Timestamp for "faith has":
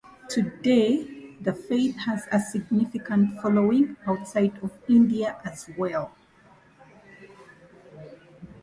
1.53-2.25